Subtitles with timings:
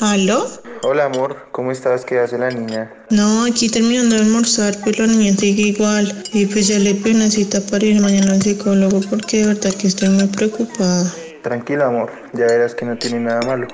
[0.00, 0.46] ¿Aló?
[0.84, 2.04] Hola amor, ¿cómo estás?
[2.04, 2.88] ¿Qué hace la niña?
[3.10, 6.22] No, aquí terminando de almorzar, pues la niña sigue igual.
[6.32, 9.74] Y pues ya le pedí una cita para ir mañana al psicólogo porque de verdad
[9.74, 11.12] que estoy muy preocupada.
[11.42, 13.66] Tranquila amor, ya verás que no tiene nada malo.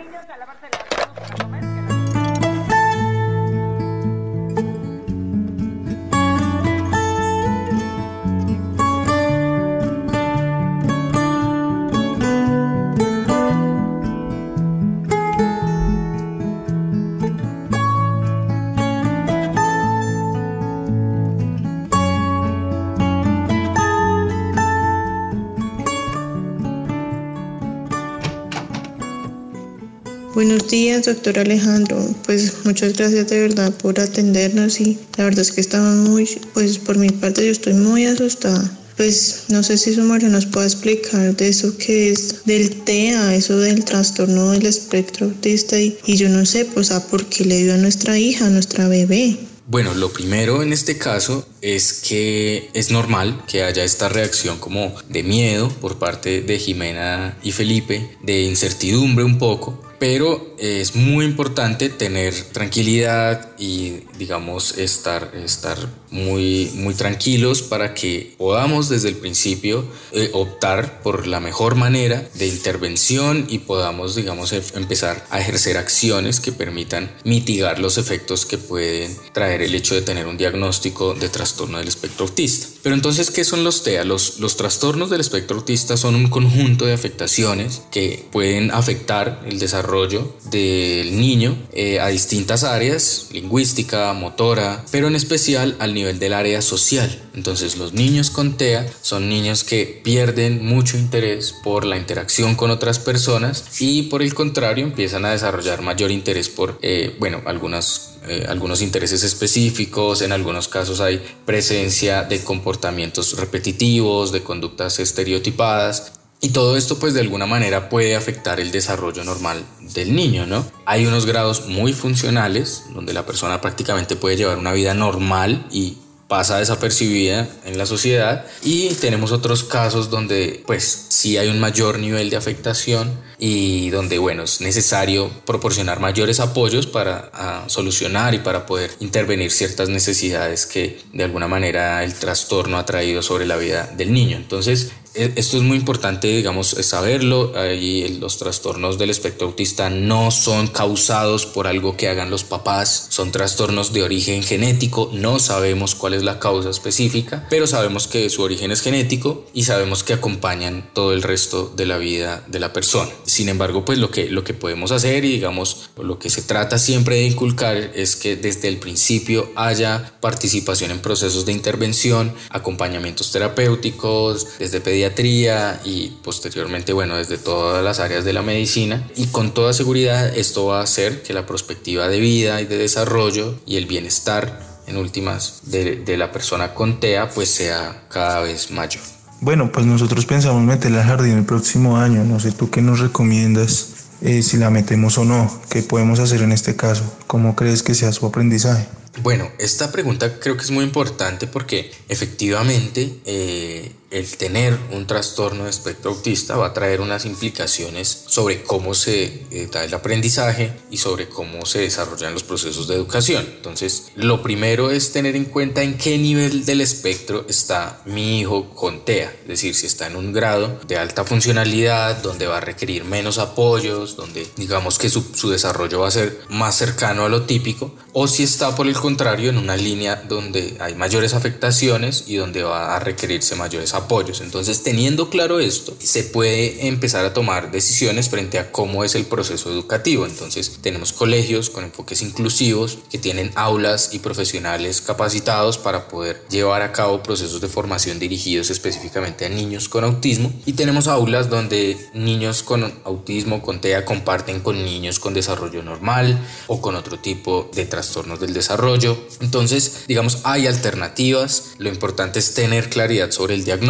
[30.94, 31.98] Días, doctor Alejandro.
[32.24, 36.78] Pues muchas gracias de verdad por atendernos y la verdad es que estamos muy, pues
[36.78, 38.70] por mi parte yo estoy muy asustada.
[38.96, 43.34] Pues no sé si su madre nos puede explicar de eso que es del TEA,
[43.34, 47.44] eso del trastorno del espectro autista y, y yo no sé, pues a por qué
[47.44, 49.36] le dio a nuestra hija, a nuestra bebé.
[49.66, 54.94] Bueno, lo primero en este caso es que es normal que haya esta reacción como
[55.08, 61.24] de miedo por parte de Jimena y Felipe, de incertidumbre un poco, pero es muy
[61.24, 65.78] importante tener tranquilidad y digamos estar, estar
[66.10, 72.26] muy, muy tranquilos para que podamos desde el principio eh, optar por la mejor manera
[72.34, 78.46] de intervención y podamos digamos e- empezar a ejercer acciones que permitan mitigar los efectos
[78.46, 82.68] que pueden traer el hecho de tener un diagnóstico de trastorno del espectro autista.
[82.82, 84.04] Pero entonces, ¿qué son los TEA?
[84.04, 89.58] Los, los trastornos del espectro autista son un conjunto de afectaciones que pueden afectar el
[89.58, 96.34] desarrollo del niño eh, a distintas áreas, lingüística, motora, pero en especial al nivel del
[96.34, 97.20] área social.
[97.34, 102.70] Entonces, los niños con TEA son niños que pierden mucho interés por la interacción con
[102.70, 108.14] otras personas y por el contrario empiezan a desarrollar mayor interés por, eh, bueno, algunas
[108.26, 116.12] eh, algunos intereses específicos, en algunos casos hay presencia de comportamientos repetitivos, de conductas estereotipadas.
[116.44, 120.62] Y todo esto pues de alguna manera puede afectar el desarrollo normal del niño, ¿no?
[120.84, 125.96] Hay unos grados muy funcionales donde la persona prácticamente puede llevar una vida normal y
[126.28, 131.98] pasa desapercibida en la sociedad y tenemos otros casos donde pues sí hay un mayor
[131.98, 138.38] nivel de afectación y donde bueno es necesario proporcionar mayores apoyos para ah, solucionar y
[138.38, 143.56] para poder intervenir ciertas necesidades que de alguna manera el trastorno ha traído sobre la
[143.56, 147.52] vida del niño entonces e- esto es muy importante, digamos, saberlo.
[147.56, 153.06] Ahí los trastornos del espectro autista no son causados por algo que hagan los papás,
[153.10, 155.10] son trastornos de origen genético.
[155.12, 159.64] No sabemos cuál es la causa específica, pero sabemos que su origen es genético y
[159.64, 163.10] sabemos que acompañan todo el resto de la vida de la persona.
[163.26, 166.78] Sin embargo, pues lo que, lo que podemos hacer y digamos, lo que se trata
[166.78, 173.32] siempre de inculcar es que desde el principio haya participación en procesos de intervención, acompañamientos
[173.32, 179.08] terapéuticos, desde pediatría y posteriormente, bueno, desde todas las áreas de la medicina.
[179.16, 182.78] Y con toda seguridad esto va a hacer que la perspectiva de vida y de
[182.78, 188.40] desarrollo y el bienestar en últimas de, de la persona con TEA pues sea cada
[188.40, 189.13] vez mayor.
[189.44, 192.24] Bueno, pues nosotros pensamos meterla al jardín el próximo año.
[192.24, 195.60] No sé tú qué nos recomiendas, eh, si la metemos o no.
[195.68, 197.04] ¿Qué podemos hacer en este caso?
[197.26, 198.88] ¿Cómo crees que sea su aprendizaje?
[199.22, 205.64] Bueno, esta pregunta creo que es muy importante porque efectivamente eh, el tener un trastorno
[205.64, 210.72] de espectro autista va a traer unas implicaciones sobre cómo se eh, da el aprendizaje
[210.88, 213.44] y sobre cómo se desarrollan los procesos de educación.
[213.56, 218.70] Entonces, lo primero es tener en cuenta en qué nivel del espectro está mi hijo
[218.70, 222.60] con TEA, es decir, si está en un grado de alta funcionalidad, donde va a
[222.60, 227.28] requerir menos apoyos, donde digamos que su, su desarrollo va a ser más cercano a
[227.28, 232.24] lo típico, o si está por el contrario en una línea donde hay mayores afectaciones
[232.28, 234.40] y donde va a requerirse mayores apoyos apoyos.
[234.40, 239.26] Entonces, teniendo claro esto, se puede empezar a tomar decisiones frente a cómo es el
[239.26, 240.26] proceso educativo.
[240.26, 246.82] Entonces, tenemos colegios con enfoques inclusivos que tienen aulas y profesionales capacitados para poder llevar
[246.82, 251.96] a cabo procesos de formación dirigidos específicamente a niños con autismo y tenemos aulas donde
[252.14, 257.70] niños con autismo, con TEA, comparten con niños con desarrollo normal o con otro tipo
[257.74, 259.16] de trastornos del desarrollo.
[259.40, 261.74] Entonces, digamos, hay alternativas.
[261.78, 263.83] Lo importante es tener claridad sobre el diagnóstico,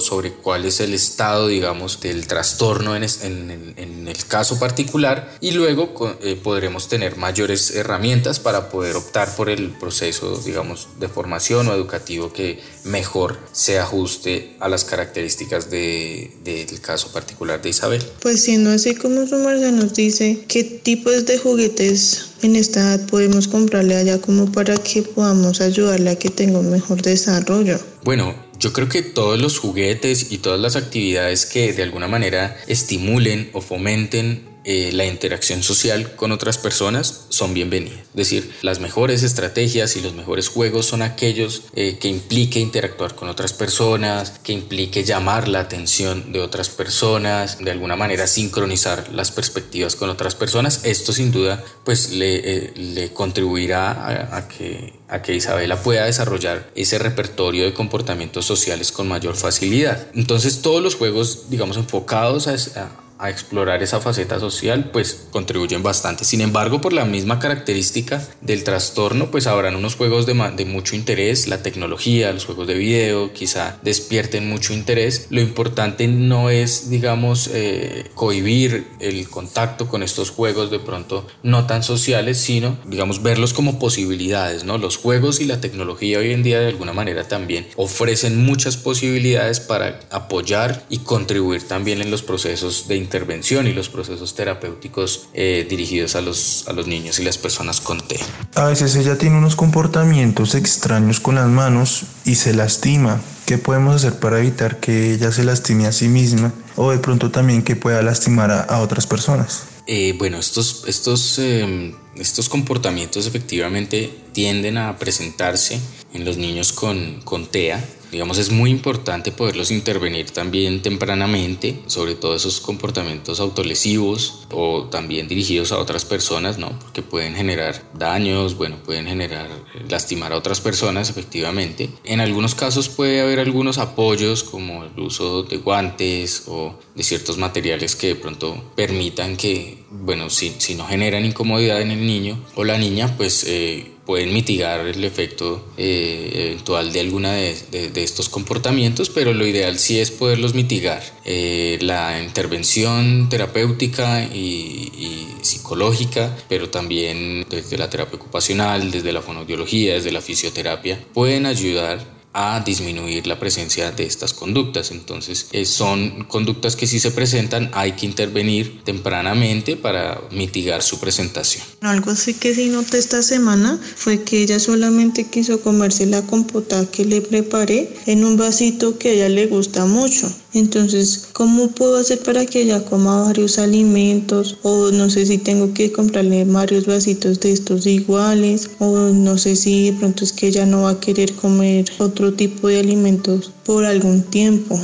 [0.00, 6.38] sobre cuál es el estado, digamos, del trastorno en, el caso particular y luego eh,
[6.42, 12.32] podremos tener mayores herramientas para poder optar por el proceso, digamos, de formación o educativo
[12.32, 18.02] que mejor se ajuste a las características del caso particular de Isabel.
[18.20, 23.06] Pues siendo así como su merced nos dice, ¿qué tipos de juguetes en esta edad
[23.06, 27.78] podemos comprarle allá como para que podamos ayudarle a que tenga un mejor desarrollo?
[28.02, 32.58] Bueno, yo creo que todos los juguetes y todas las actividades que de alguna manera
[32.68, 38.00] estimulen o fomenten eh, la interacción social con otras personas son bienvenidas.
[38.10, 43.14] Es decir, las mejores estrategias y los mejores juegos son aquellos eh, que implique interactuar
[43.14, 49.08] con otras personas, que implique llamar la atención de otras personas, de alguna manera sincronizar
[49.14, 50.80] las perspectivas con otras personas.
[50.84, 56.98] Esto sin duda pues le, eh, contribuirá a, que, a que Isabela pueda desarrollar ese
[56.98, 60.08] repertorio de comportamientos sociales con mayor facilidad.
[60.14, 62.90] Entonces todos los juegos digamos enfocados a
[63.20, 66.24] a explorar esa faceta social, pues contribuyen bastante.
[66.24, 70.96] Sin embargo, por la misma característica del trastorno, pues habrán unos juegos de, de mucho
[70.96, 75.26] interés, la tecnología, los juegos de video, quizá despierten mucho interés.
[75.28, 81.66] Lo importante no es, digamos, eh, cohibir el contacto con estos juegos de pronto no
[81.66, 84.78] tan sociales, sino, digamos, verlos como posibilidades, ¿no?
[84.78, 89.60] Los juegos y la tecnología hoy en día de alguna manera también ofrecen muchas posibilidades
[89.60, 95.66] para apoyar y contribuir también en los procesos de intervención y los procesos terapéuticos eh,
[95.68, 98.20] dirigidos a los, a los niños y las personas con T.
[98.54, 103.20] A veces ella tiene unos comportamientos extraños con las manos y se lastima.
[103.46, 107.32] ¿Qué podemos hacer para evitar que ella se lastime a sí misma o de pronto
[107.32, 109.64] también que pueda lastimar a, otras personas?
[109.88, 115.80] Eh, bueno, estos, estos, em, estos comportamientos efectivamente tienden a presentarse
[116.12, 122.16] en los niños con, con TEA Digamos, es muy importante poderlos intervenir también tempranamente, sobre
[122.16, 126.76] todo esos comportamientos autolesivos o también dirigidos a otras personas, ¿no?
[126.80, 131.88] Porque pueden generar daños, bueno, pueden generar, eh, lastimar a otras personas, efectivamente.
[132.02, 137.38] En algunos casos puede haber algunos apoyos, como el uso de guantes o de ciertos
[137.38, 142.42] materiales que de pronto permitan que, bueno, si, si no generan incomodidad en el niño
[142.54, 143.44] o la niña, pues...
[143.46, 149.78] Eh, pueden mitigar el efecto eh, eventual de alguna de, estos comportamientos, pero lo ideal
[149.78, 151.00] sí es poderlos mitigar.
[151.24, 159.22] Eh, la intervención terapéutica y, y, psicológica, pero también desde la terapia ocupacional, desde la
[159.22, 164.90] fonoaudiología, desde la fisioterapia, pueden ayudar a disminuir la presencia de estas conductas.
[164.90, 171.00] Entonces, eh, son conductas que si se presentan hay que intervenir tempranamente para mitigar su
[171.00, 171.64] presentación.
[171.80, 176.86] Algo así que sí noté esta semana fue que ella solamente quiso comerse la compota
[176.90, 180.32] que le preparé en un vasito que a ella le gusta mucho.
[180.52, 184.58] Entonces, ¿cómo puedo hacer para que ella coma varios alimentos?
[184.62, 188.70] O no sé si tengo que comprarle varios vasitos de estos iguales.
[188.80, 192.19] O no sé si de pronto es que ella no va a querer comer otro
[192.34, 194.78] tipo de alimentos por algún tiempo.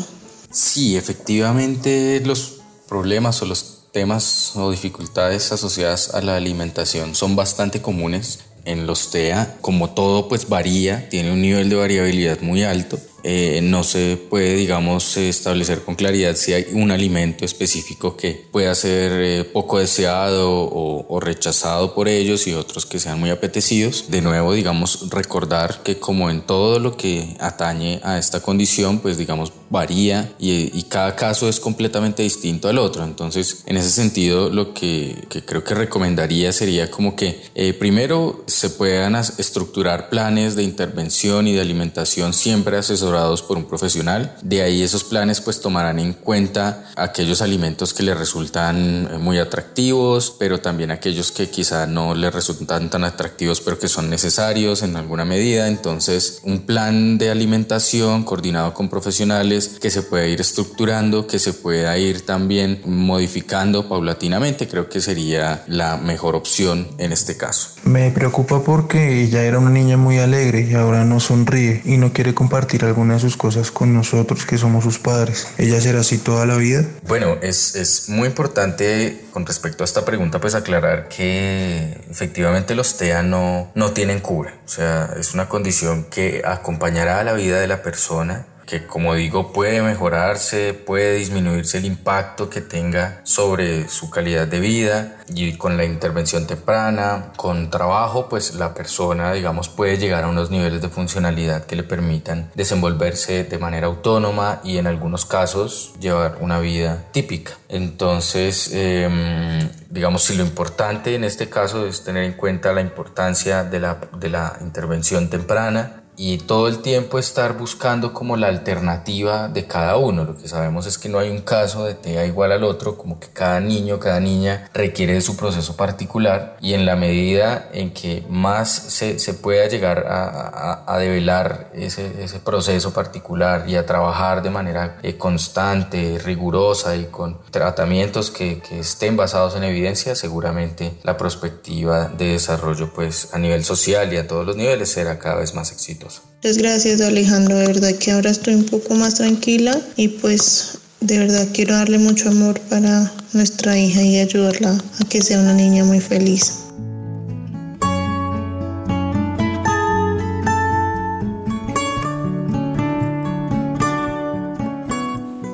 [0.50, 7.82] Sí, efectivamente los problemas o los temas o dificultades asociadas a la alimentación son bastante
[7.82, 9.56] comunes en los TEA.
[9.60, 14.54] Como todo, pues varía, tiene un nivel de variabilidad muy alto eh, no se puede,
[14.54, 20.48] digamos, establecer con claridad si hay un alimento específico que pueda ser eh, poco deseado
[20.48, 24.04] o, rechazado por ellos y otros que sean muy apetecidos.
[24.10, 29.18] De nuevo, digamos, recordar que como en todo lo que atañe a esta condición, pues
[29.18, 33.02] digamos, varía y, cada caso es completamente distinto al otro.
[33.02, 38.70] Entonces, en ese sentido, lo que, creo que recomendaría sería como que eh, primero se
[38.70, 43.15] puedan estructurar planes de intervención y de alimentación siempre asesorados
[43.46, 44.36] por un profesional.
[44.42, 49.38] De ahí esos planes pues tomarán en cuenta aquellos alimentos que le resultan eh, muy
[49.38, 54.82] atractivos, pero también aquellos que quizá no le resultan tan atractivos, pero que son necesarios
[54.82, 55.68] en alguna medida.
[55.68, 61.52] Entonces, un plan de alimentación coordinado con profesionales que se pueda ir estructurando, que se
[61.52, 67.70] pueda ir también modificando paulatinamente, creo que sería la mejor opción en este caso.
[67.84, 72.12] Me preocupa porque ella era una niña muy alegre y ahora no sonríe y no
[72.12, 75.46] quiere compartir algún alguna de sus cosas con nosotros que somos sus padres.
[75.58, 76.84] ¿Ella será así toda la vida?
[77.06, 82.96] Bueno, es, es muy importante con respecto a esta pregunta pues aclarar que efectivamente los
[82.96, 84.54] TEA no, no tienen cura.
[84.64, 89.14] O sea, es una condición que acompañará a la vida de la persona que como
[89.14, 95.56] digo puede mejorarse, puede disminuirse el impacto que tenga sobre su calidad de vida y
[95.56, 100.82] con la intervención temprana, con trabajo, pues la persona digamos puede llegar a unos niveles
[100.82, 106.58] de funcionalidad que le permitan desenvolverse de manera autónoma y en algunos casos llevar una
[106.58, 107.52] vida típica.
[107.68, 113.64] Entonces, em, digamos, si lo importante en este caso es tener en cuenta la importancia
[113.64, 119.48] de la, de la intervención temprana, y todo el tiempo estar buscando como la alternativa
[119.48, 120.24] de cada uno.
[120.24, 123.20] Lo que sabemos es que no hay un caso de TEA igual al otro, como
[123.20, 127.92] que cada niño, cada niña requiere de su proceso particular y en la medida en
[127.92, 133.86] que más se, se pueda llegar a, a, develar ese, ese, proceso particular y a
[133.86, 140.14] trabajar de manera eh, constante, rigurosa y con tratamientos que, que estén basados en evidencia,
[140.14, 145.18] seguramente la perspectiva de desarrollo pues a nivel social y a todos los niveles será
[145.18, 146.05] cada vez más exitosa.
[146.46, 151.18] Muchas gracias Alejandro, de verdad que ahora estoy un poco más tranquila y pues de
[151.18, 155.82] verdad quiero darle mucho amor para nuestra hija y ayudarla a que sea una niña
[155.82, 156.62] muy feliz.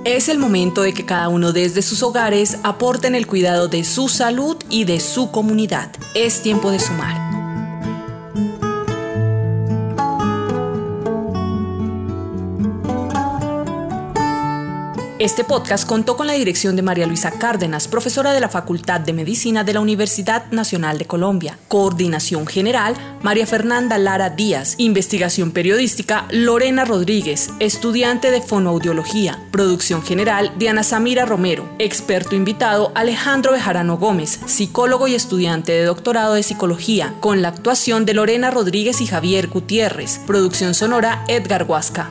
[0.04, 3.84] Es el momento de que cada uno desde sus hogares aporte en el cuidado de
[3.84, 5.90] su salud y de su comunidad.
[6.14, 7.21] Es tiempo de sumar.
[15.22, 19.12] Este podcast contó con la dirección de María Luisa Cárdenas, profesora de la Facultad de
[19.12, 21.56] Medicina de la Universidad Nacional de Colombia.
[21.68, 24.74] Coordinación General, María Fernanda Lara Díaz.
[24.78, 29.38] Investigación Periodística, Lorena Rodríguez, estudiante de Fonoaudiología.
[29.52, 31.68] Producción General, Diana Samira Romero.
[31.78, 38.06] Experto invitado, Alejandro Bejarano Gómez, psicólogo y estudiante de doctorado de Psicología, con la actuación
[38.06, 40.18] de Lorena Rodríguez y Javier Gutiérrez.
[40.26, 42.10] Producción sonora, Edgar Huasca.